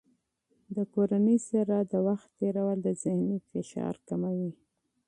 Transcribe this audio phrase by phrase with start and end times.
[0.75, 4.51] د کورنۍ سره د وخت تېرول د ذهني فشار کموي.